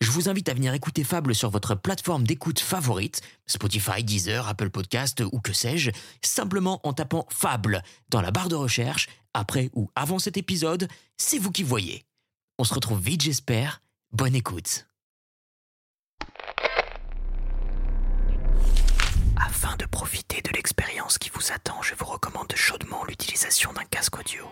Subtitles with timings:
[0.00, 4.70] Je vous invite à venir écouter Fable sur votre plateforme d'écoute favorite, Spotify, Deezer, Apple
[4.70, 5.90] Podcast ou que sais-je,
[6.24, 10.88] simplement en tapant Fable dans la barre de recherche, après ou avant cet épisode,
[11.18, 12.06] c'est vous qui voyez.
[12.58, 14.86] On se retrouve vite j'espère, bonne écoute.
[19.36, 24.18] Afin de profiter de l'expérience qui vous attend, je vous recommande chaudement l'utilisation d'un casque
[24.18, 24.46] audio.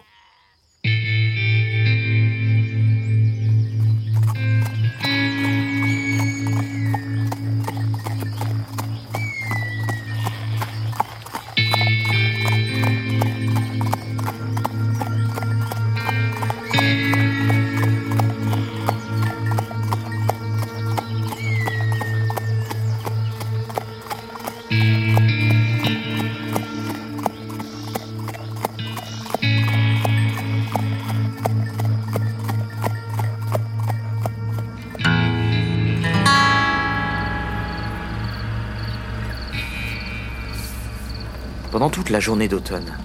[41.90, 42.96] Toute la journée d'automne,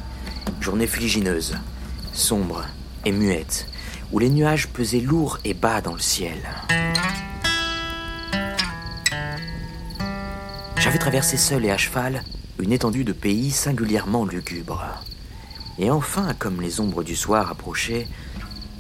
[0.62, 1.58] journée fuligineuse,
[2.14, 2.64] sombre
[3.06, 3.68] et muette,
[4.12, 6.38] où les nuages pesaient lourds et bas dans le ciel.
[10.78, 12.24] J'avais traversé seul et à cheval
[12.60, 14.86] une étendue de pays singulièrement lugubre.
[15.80, 18.08] Et enfin, comme les ombres du soir approchaient,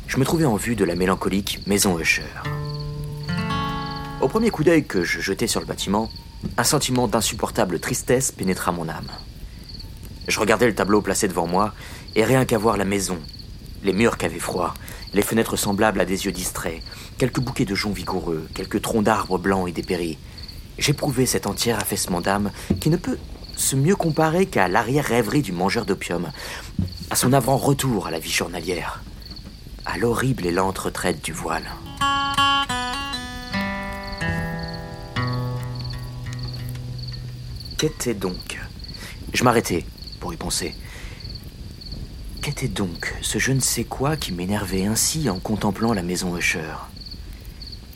[0.06, 2.22] je me trouvais en vue de la mélancolique maison Usher.
[4.22, 6.12] Au premier coup d'œil que je jetai sur le bâtiment,
[6.56, 9.10] un sentiment d'insupportable tristesse pénétra mon âme.
[10.28, 11.74] Je regardais le tableau placé devant moi,
[12.16, 13.17] et rien qu'à voir la maison,
[13.84, 14.73] les murs qui avaient froid,
[15.14, 16.82] les fenêtres semblables à des yeux distraits,
[17.17, 20.17] quelques bouquets de joncs vigoureux, quelques troncs d'arbres blancs et dépéris,
[20.78, 23.17] j'éprouvais cet entier affaissement d'âme qui ne peut
[23.56, 26.32] se mieux comparer qu'à l'arrière-rêverie du mangeur d'opium,
[27.10, 29.04] à son avant-retour à la vie journalière,
[29.86, 31.70] à l'horrible et lente retraite du voile.
[37.78, 38.60] Qu'était donc?
[39.33, 39.86] Je m'arrêtai
[40.23, 40.73] pour y penser.
[42.42, 46.76] Qu'était donc ce je ne sais quoi qui m'énervait ainsi en contemplant la maison Usher?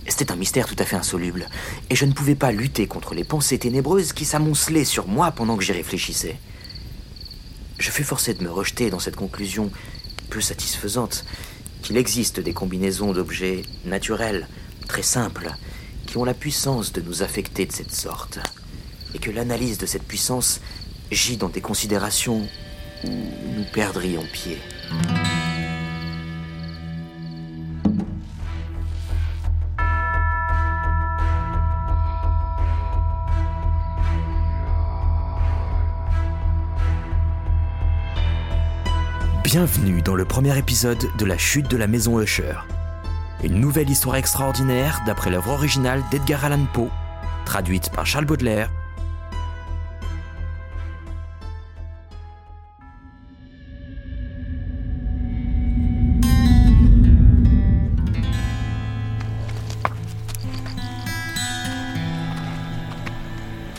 [0.10, 1.48] C'était un mystère tout à fait insoluble,
[1.90, 5.56] et je ne pouvais pas lutter contre les pensées ténébreuses qui s'amoncelaient sur moi pendant
[5.56, 6.38] que j'y réfléchissais.
[7.80, 9.72] Je fus forcé de me rejeter dans cette conclusion
[10.30, 11.24] peu satisfaisante
[11.82, 14.50] qu'il existe des combinaisons d'objets naturels,
[14.90, 15.50] très simples,
[16.06, 18.40] qui ont la puissance de nous affecter de cette sorte,
[19.16, 20.60] et que l'analyse de cette puissance
[21.12, 22.48] gît dans des considérations
[23.04, 24.58] où nous perdrions pied.
[39.44, 42.56] Bienvenue dans le premier épisode de La chute de la maison Usher.
[43.44, 46.90] Une nouvelle histoire extraordinaire d'après l'œuvre originale d'Edgar Allan Poe,
[47.46, 48.70] traduite par Charles Baudelaire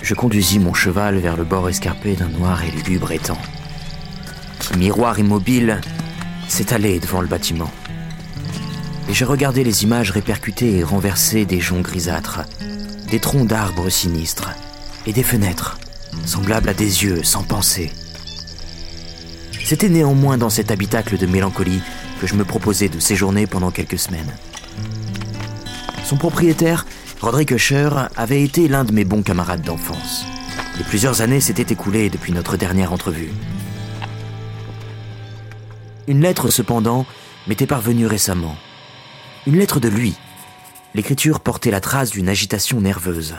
[0.09, 3.37] je conduisis mon cheval vers le bord escarpé d'un noir et lugubre étang.
[4.79, 5.83] miroir immobile
[6.49, 7.71] s'étalait devant le bâtiment.
[9.11, 12.41] Et je regardais les images répercutées et renversées des joncs grisâtres,
[13.11, 14.49] des troncs d'arbres sinistres
[15.05, 15.79] et des fenêtres,
[16.25, 17.93] semblables à des yeux sans pensée.
[19.63, 21.83] C'était néanmoins dans cet habitacle de mélancolie
[22.19, 24.35] que je me proposais de séjourner pendant quelques semaines.
[26.03, 26.87] Son propriétaire
[27.21, 30.25] Roderick Usher avait été l'un de mes bons camarades d'enfance.
[30.79, 33.33] Et plusieurs années s'étaient écoulées depuis notre dernière entrevue.
[36.07, 37.07] Une lettre, cependant,
[37.49, 38.55] m'était parvenue récemment.
[39.47, 40.15] Une lettre de lui.
[40.95, 43.35] L'écriture portait la trace d'une agitation nerveuse.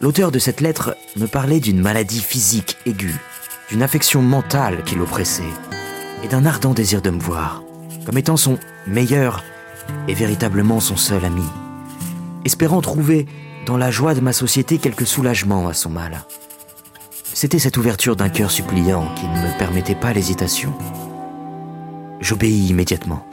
[0.00, 3.14] L'auteur de cette lettre me parlait d'une maladie physique aiguë,
[3.70, 5.42] d'une affection mentale qui l'oppressait,
[6.24, 7.62] et d'un ardent désir de me voir,
[8.04, 8.58] comme étant son
[8.88, 9.44] meilleur
[10.08, 11.44] et véritablement son seul ami
[12.44, 13.26] espérant trouver
[13.66, 16.24] dans la joie de ma société quelque soulagement à son mal.
[17.32, 20.72] C'était cette ouverture d'un cœur suppliant qui ne me permettait pas l'hésitation.
[22.20, 23.26] J'obéis immédiatement.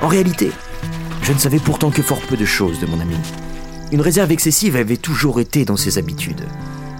[0.00, 0.50] En réalité,
[1.22, 3.16] je ne savais pourtant que fort peu de choses de mon ami.
[3.92, 6.46] Une réserve excessive avait toujours été dans ses habitudes.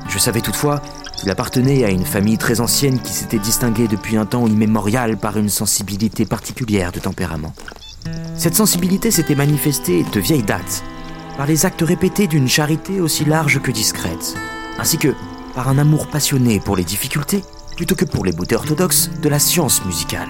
[0.09, 0.83] Je savais toutefois
[1.23, 5.37] qu'il appartenait à une famille très ancienne qui s'était distinguée depuis un temps immémorial par
[5.39, 7.55] une sensibilité particulière de tempérament.
[8.37, 10.83] Cette sensibilité s'était manifestée de vieille date
[11.37, 14.35] par les actes répétés d'une charité aussi large que discrète,
[14.81, 15.15] ainsi que
[15.55, 17.45] par un amour passionné pour les difficultés,
[17.77, 20.29] plutôt que pour les beautés orthodoxes de la science musicale.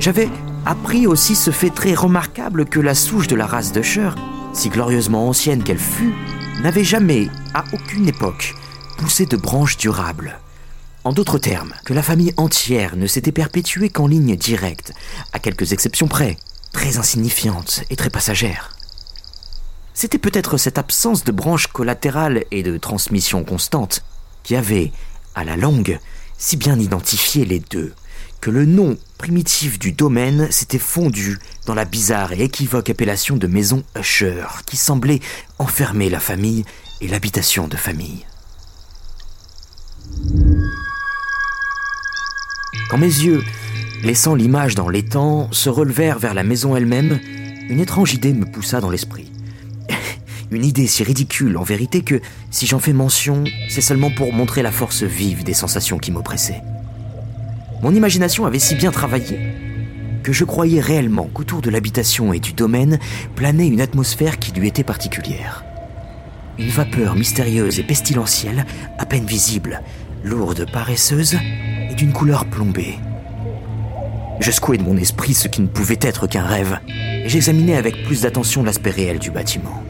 [0.00, 0.28] J'avais
[0.66, 4.10] appris aussi ce fait très remarquable que la souche de la race d'Usher,
[4.52, 6.12] si glorieusement ancienne qu'elle fût,
[6.62, 8.54] n'avait jamais, à aucune époque,
[8.96, 10.38] poussé de branches durables.
[11.04, 14.92] En d'autres termes, que la famille entière ne s'était perpétuée qu'en ligne directe,
[15.32, 16.36] à quelques exceptions près,
[16.72, 18.74] très insignifiantes et très passagères.
[19.92, 24.02] C'était peut-être cette absence de branches collatérales et de transmission constante
[24.42, 24.92] qui avait,
[25.34, 25.98] à la longue,
[26.38, 27.94] si bien identifié les deux,
[28.50, 33.82] le nom primitif du domaine s'était fondu dans la bizarre et équivoque appellation de maison
[33.98, 35.20] Usher, qui semblait
[35.58, 36.64] enfermer la famille
[37.00, 38.26] et l'habitation de famille.
[42.90, 43.42] Quand mes yeux,
[44.02, 47.18] laissant l'image dans l'étang, se relevèrent vers la maison elle-même,
[47.68, 49.32] une étrange idée me poussa dans l'esprit.
[50.50, 52.20] Une idée si ridicule en vérité que,
[52.50, 56.62] si j'en fais mention, c'est seulement pour montrer la force vive des sensations qui m'oppressaient.
[57.84, 59.38] Mon imagination avait si bien travaillé
[60.22, 62.98] que je croyais réellement qu'autour de l'habitation et du domaine
[63.34, 65.66] planait une atmosphère qui lui était particulière.
[66.58, 68.64] Une vapeur mystérieuse et pestilentielle,
[68.98, 69.82] à peine visible,
[70.24, 71.36] lourde, paresseuse
[71.90, 72.94] et d'une couleur plombée.
[74.40, 78.02] Je secouais de mon esprit ce qui ne pouvait être qu'un rêve, et j'examinais avec
[78.04, 79.82] plus d'attention l'aspect réel du bâtiment.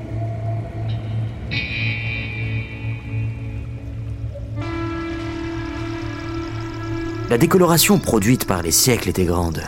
[7.35, 9.61] La décoloration produite par les siècles était grande.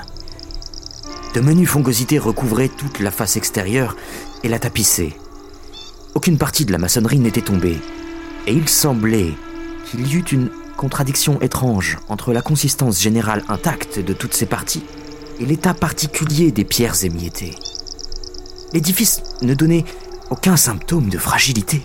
[1.35, 3.97] De menues fongosités recouvraient toute la face extérieure
[4.45, 5.17] et la tapissaient.
[6.15, 7.79] Aucune partie de la maçonnerie n'était tombée,
[8.47, 9.33] et il semblait
[9.91, 14.85] qu'il y eût une contradiction étrange entre la consistance générale intacte de toutes ces parties
[15.41, 17.57] et l'état particulier des pierres émiettées.
[18.75, 19.85] L'édifice ne donnait
[20.31, 21.83] aucun symptôme de fragilité.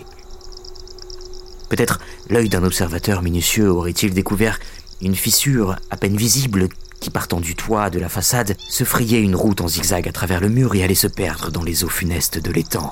[1.68, 1.98] Peut-être
[2.30, 4.60] l'œil d'un observateur minutieux aurait-il découvert
[5.02, 6.68] une fissure à peine visible
[7.00, 10.40] qui, partant du toit de la façade, se frayait une route en zigzag à travers
[10.40, 12.90] le mur et allait se perdre dans les eaux funestes de l'étang.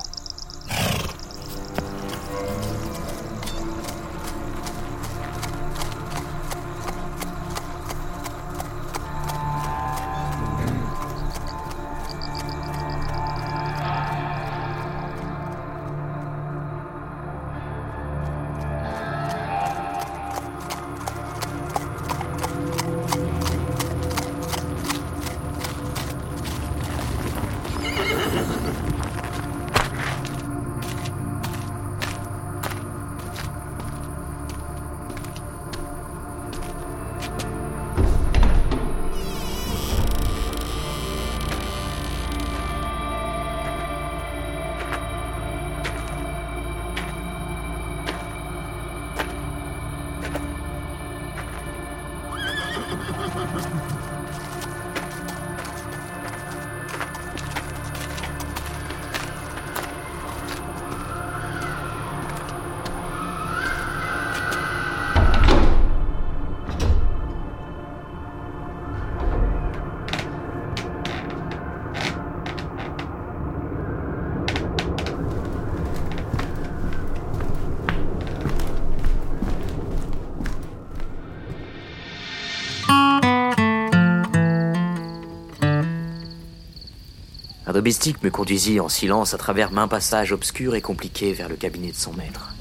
[87.73, 91.91] Domestique me conduisit en silence à travers main passages obscurs et compliqués vers le cabinet
[91.91, 92.53] de son maître.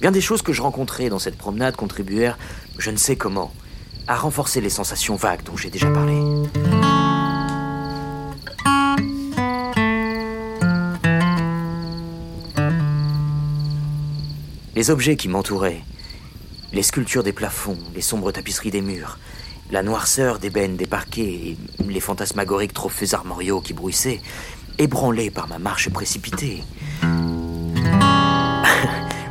[0.00, 2.38] Bien des choses que je rencontrais dans cette promenade contribuèrent,
[2.78, 3.52] je ne sais comment,
[4.06, 6.14] à renforcer les sensations vagues dont j'ai déjà parlé.
[14.74, 15.82] Les objets qui m'entouraient,
[16.72, 19.18] les sculptures des plafonds, les sombres tapisseries des murs,
[19.70, 24.20] la noirceur d'ébène des parquets et les fantasmagoriques trophées armoriaux qui bruissaient,
[24.78, 26.62] ébranlés par ma marche précipitée.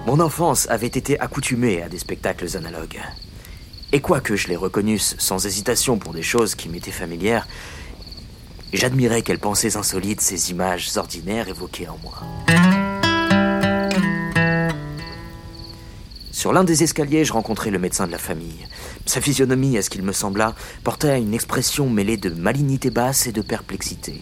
[0.05, 3.01] Mon enfance avait été accoutumée à des spectacles analogues.
[3.91, 7.47] Et quoique je les reconnusse sans hésitation pour des choses qui m'étaient familières,
[8.73, 12.76] j'admirais quelles pensées insolites ces images ordinaires évoquaient en moi.
[16.37, 18.67] Sur l'un des escaliers, je rencontrai le médecin de la famille.
[19.07, 20.53] Sa physionomie, à ce qu'il me sembla,
[20.83, 24.21] portait une expression mêlée de malignité basse et de perplexité.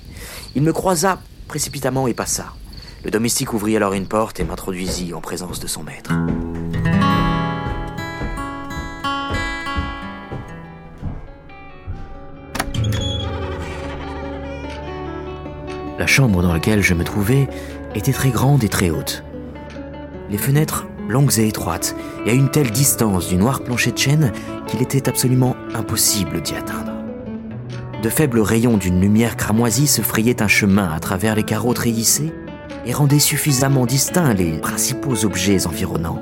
[0.55, 1.19] Il me croisa
[1.49, 2.53] précipitamment et passa.
[3.03, 6.13] Le domestique ouvrit alors une porte et m'introduisit en présence de son maître.
[15.99, 17.49] La chambre dans laquelle je me trouvais
[17.93, 19.21] était très grande et très haute.
[20.29, 21.95] Les fenêtres longues et étroites,
[22.25, 24.31] et à une telle distance du noir plancher de chêne
[24.67, 26.91] qu'il était absolument impossible d'y atteindre.
[28.01, 32.33] De faibles rayons d'une lumière cramoisie se frayaient un chemin à travers les carreaux treillissés
[32.85, 36.21] et rendaient suffisamment distincts les principaux objets environnants.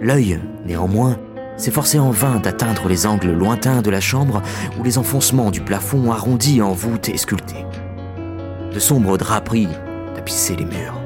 [0.00, 1.16] L'œil, néanmoins,
[1.56, 4.42] s'efforçait en vain d'atteindre les angles lointains de la chambre
[4.78, 7.64] ou les enfoncements du plafond arrondi en voûte et sculpté.
[8.72, 9.68] De sombres draperies
[10.14, 11.05] tapissaient les murs.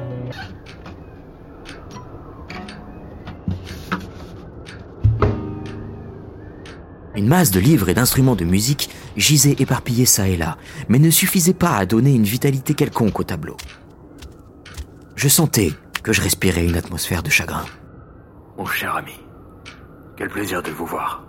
[7.21, 10.57] Une masse de livres et d'instruments de musique gisait éparpillés çà et là,
[10.89, 13.57] mais ne suffisait pas à donner une vitalité quelconque au tableau.
[15.15, 17.63] Je sentais que je respirais une atmosphère de chagrin.
[18.57, 19.13] Mon cher ami,
[20.17, 21.23] quel plaisir de vous voir.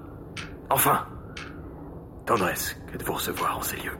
[0.70, 1.06] Enfin,
[2.24, 3.98] tendresse que de vous recevoir en ces lieux.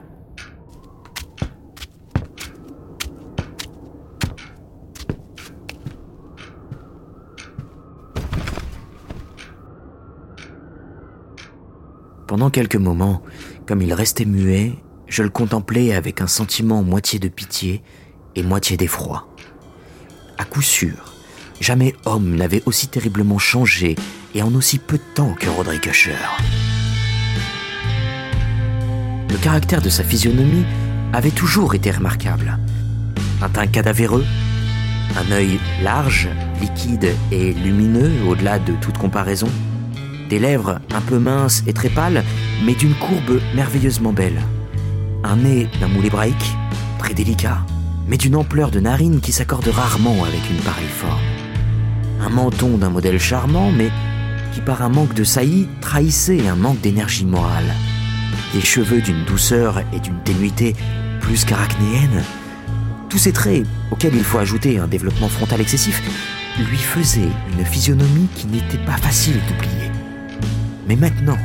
[12.33, 13.21] Pendant quelques moments,
[13.67, 14.73] comme il restait muet,
[15.05, 17.83] je le contemplais avec un sentiment moitié de pitié
[18.33, 19.27] et moitié d'effroi.
[20.39, 21.13] À coup sûr,
[21.61, 23.95] jamais homme n'avait aussi terriblement changé
[24.33, 26.15] et en aussi peu de temps que Roderick Usher.
[29.29, 30.65] Le caractère de sa physionomie
[31.13, 32.57] avait toujours été remarquable.
[33.43, 34.25] Un teint cadavéreux,
[35.15, 39.49] un œil large, liquide et lumineux au-delà de toute comparaison,
[40.33, 42.23] des lèvres un peu minces et très pâles,
[42.65, 44.41] mais d'une courbe merveilleusement belle.
[45.23, 46.55] Un nez d'un moule hébraïque,
[46.97, 47.59] très délicat,
[48.07, 51.21] mais d'une ampleur de narine qui s'accorde rarement avec une pareille forme.
[52.19, 53.91] Un menton d'un modèle charmant, mais
[54.55, 57.71] qui par un manque de saillie trahissait un manque d'énergie morale.
[58.55, 60.75] Des cheveux d'une douceur et d'une ténuité
[61.21, 62.23] plus qu'arachnéenne.
[63.07, 66.01] Tous ces traits, auxquels il faut ajouter un développement frontal excessif,
[66.57, 69.92] lui faisaient une physionomie qui n'était pas facile d'oublier.
[70.87, 71.37] Mais maintenant,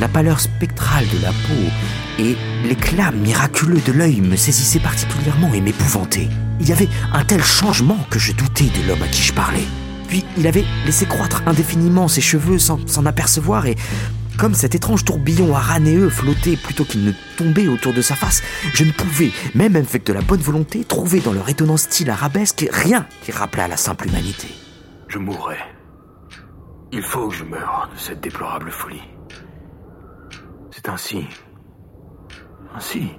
[0.00, 2.36] la pâleur spectrale de la peau et
[2.66, 6.28] l'éclat miraculeux de l'œil me saisissaient particulièrement et m'épouvantaient.
[6.60, 9.66] Il y avait un tel changement que je doutais de l'homme à qui je parlais.
[10.08, 13.76] Puis il avait laissé croître indéfiniment ses cheveux sans s'en apercevoir et,
[14.38, 18.42] comme cet étrange tourbillon aranéeux flottait plutôt qu'il ne tombait autour de sa face,
[18.74, 22.66] je ne pouvais, même avec de la bonne volonté, trouver dans leur étonnant style arabesque
[22.72, 24.48] rien qui rappelât la simple humanité.
[25.08, 25.58] Je mourrai.
[26.92, 29.02] Il faut que je meure de cette déplorable folie.
[30.70, 31.26] C'est ainsi.
[32.74, 33.18] Ainsi.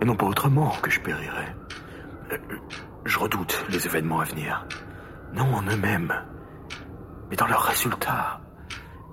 [0.00, 1.46] Et non pas autrement que je périrai.
[2.32, 2.38] Euh,
[3.04, 4.66] je redoute les événements à venir.
[5.32, 6.12] Non en eux-mêmes,
[7.30, 8.40] mais dans leurs résultats.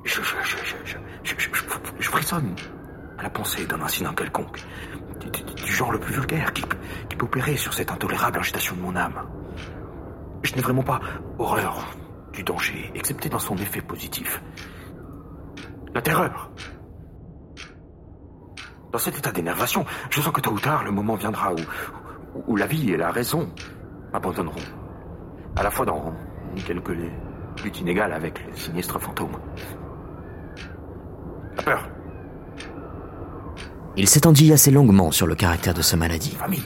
[0.04, 0.20] Je,
[2.02, 2.56] frissonne
[3.18, 4.60] à la pensée d'un incident quelconque,
[5.56, 9.28] du, genre le plus vulgaire qui peut opérer sur cette intolérable agitation de mon âme.
[10.44, 11.00] Je n'ai vraiment pas
[11.38, 11.86] horreur
[12.34, 14.42] du danger, excepté dans son effet positif.
[15.94, 16.52] La terreur.
[18.92, 21.58] Dans cet état d'énervation, je sens que tôt ou tard, le moment viendra où,
[22.48, 23.50] où, la vie et la raison
[24.12, 24.56] m'abandonneront.
[25.56, 26.14] À la fois dans
[26.66, 26.94] quelque
[27.64, 29.38] lutte inégale avec les sinistres fantômes.
[31.56, 31.90] La peur.
[33.98, 36.36] Il s'étendit assez longuement sur le caractère de sa maladie.
[36.36, 36.64] Famille.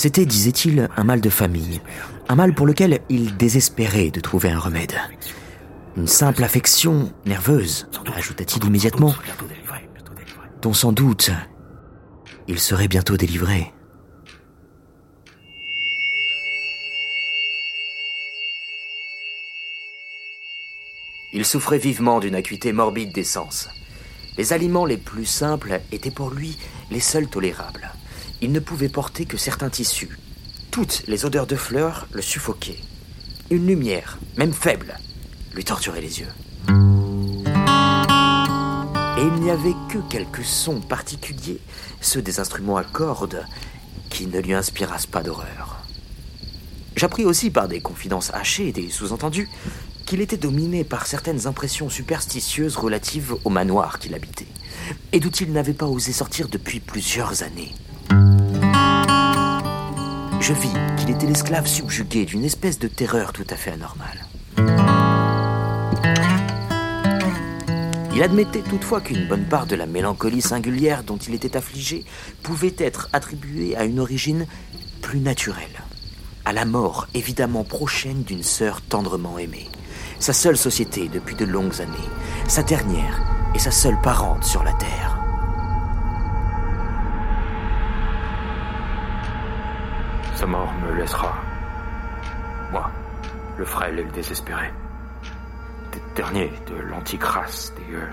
[0.00, 1.82] C'était, disait-il, un mal de famille,
[2.30, 4.94] un mal pour lequel il désespérait de trouver un remède.
[5.94, 9.14] Une simple affection nerveuse, ajouta-t-il immédiatement,
[10.62, 11.32] dont sans doute
[12.48, 13.74] il serait bientôt délivré.
[21.34, 23.68] Il souffrait vivement d'une acuité morbide des sens.
[24.38, 26.56] Les aliments les plus simples étaient pour lui
[26.90, 27.92] les seuls tolérables.
[28.42, 30.18] Il ne pouvait porter que certains tissus.
[30.70, 32.80] Toutes les odeurs de fleurs le suffoquaient.
[33.50, 34.96] Une lumière, même faible,
[35.54, 36.28] lui torturait les yeux.
[39.18, 41.60] Et il n'y avait que quelques sons particuliers,
[42.00, 43.44] ceux des instruments à cordes,
[44.08, 45.84] qui ne lui inspirassent pas d'horreur.
[46.96, 49.48] J'appris aussi par des confidences hachées et des sous-entendus
[50.06, 54.48] qu'il était dominé par certaines impressions superstitieuses relatives au manoir qu'il habitait,
[55.12, 57.74] et d'où il n'avait pas osé sortir depuis plusieurs années.
[60.40, 64.26] Je vis qu'il était l'esclave subjugué d'une espèce de terreur tout à fait anormale.
[68.14, 72.04] Il admettait toutefois qu'une bonne part de la mélancolie singulière dont il était affligé
[72.42, 74.46] pouvait être attribuée à une origine
[75.02, 75.84] plus naturelle,
[76.44, 79.68] à la mort évidemment prochaine d'une sœur tendrement aimée,
[80.18, 82.10] sa seule société depuis de longues années,
[82.48, 83.22] sa dernière
[83.54, 85.09] et sa seule parente sur la terre.
[90.40, 91.34] Sa mort me laissera,
[92.72, 92.90] moi,
[93.58, 94.72] le frêle et le désespéré,
[95.92, 98.06] des derniers de l'antique race des euh.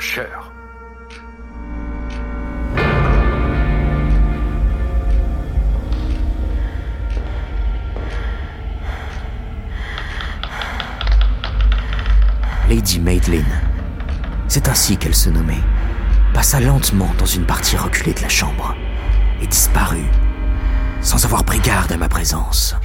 [12.68, 13.46] Lady Madeline,
[14.50, 15.64] c'est ainsi qu'elle se nommait,
[16.34, 18.76] passa lentement dans une partie reculée de la chambre
[19.42, 20.12] et disparut
[21.02, 22.76] sans avoir pris garde à ma présence.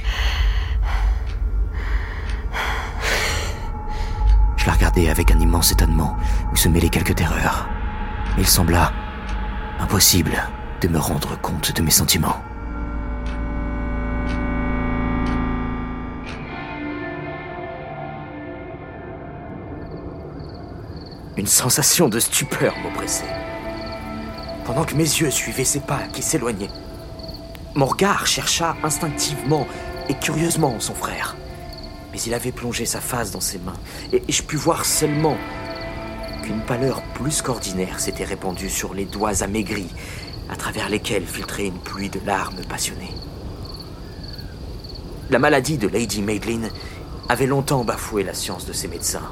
[4.57, 6.15] Je la regardais avec un immense étonnement
[6.51, 7.67] où se mêlaient quelques terreurs.
[8.37, 8.93] Il sembla
[9.79, 10.41] impossible
[10.81, 12.41] de me rendre compte de mes sentiments.
[21.35, 23.25] Une sensation de stupeur m'oppressait.
[24.65, 26.69] Pendant que mes yeux suivaient ses pas qui s'éloignaient,
[27.75, 29.67] mon regard chercha instinctivement
[30.09, 31.35] et curieusement son frère.
[32.11, 33.79] Mais il avait plongé sa face dans ses mains,
[34.11, 35.37] et je pus voir seulement
[36.43, 39.89] qu'une pâleur plus qu'ordinaire s'était répandue sur les doigts amaigris,
[40.49, 43.13] à travers lesquels filtrait une pluie de larmes passionnées.
[45.31, 46.69] La maladie de Lady Madeline
[47.29, 49.31] avait longtemps bafoué la science de ses médecins.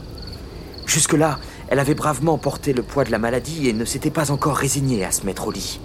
[0.87, 4.55] Jusque-là, elle avait bravement porté le poids de la maladie et ne s'était pas encore
[4.55, 5.79] résignée à se mettre au lit.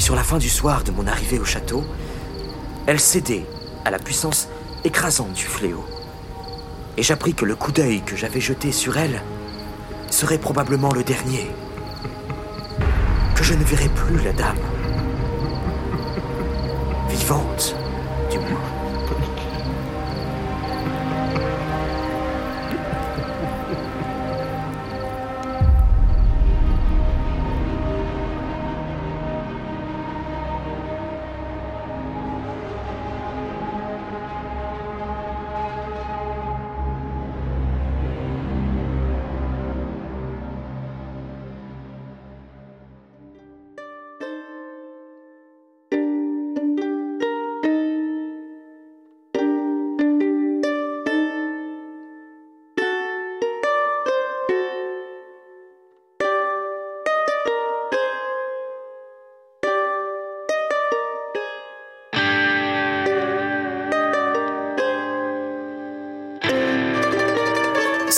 [0.00, 1.84] Mais sur la fin du soir de mon arrivée au château,
[2.86, 3.44] elle cédait
[3.84, 4.48] à la puissance
[4.82, 5.84] écrasante du fléau.
[6.96, 9.20] Et j'appris que le coup d'œil que j'avais jeté sur elle
[10.08, 11.50] serait probablement le dernier.
[13.34, 14.56] Que je ne verrais plus la dame.
[17.10, 17.76] Vivante,
[18.30, 18.79] du moins.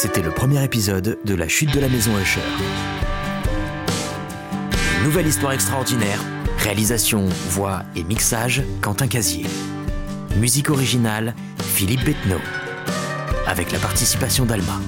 [0.03, 2.41] C'était le premier épisode de La chute de la maison Usher.
[5.05, 6.19] Nouvelle histoire extraordinaire,
[6.59, 9.47] réalisation, voix et mixage, Quentin Casier.
[10.39, 12.41] Musique originale, Philippe Bettenot.
[13.47, 14.81] Avec la participation d'Alma.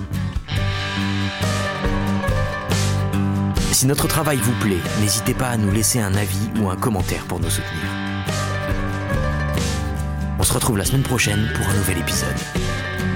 [3.71, 7.23] Si notre travail vous plaît, n'hésitez pas à nous laisser un avis ou un commentaire
[7.27, 7.85] pour nous soutenir.
[10.41, 12.64] On se retrouve la semaine prochaine pour un nouvel épisode.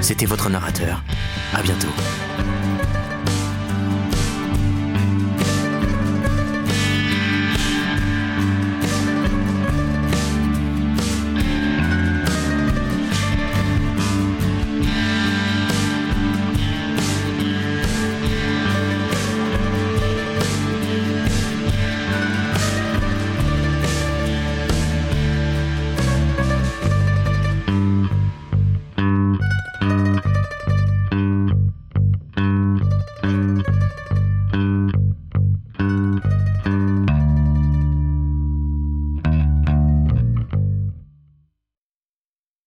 [0.00, 1.02] C'était votre narrateur.
[1.52, 1.88] À bientôt.